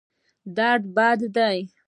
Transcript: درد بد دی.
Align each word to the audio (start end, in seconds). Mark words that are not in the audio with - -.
درد 0.57 0.83
بد 0.95 1.21
دی. 1.35 1.59